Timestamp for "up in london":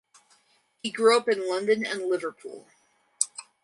1.15-1.85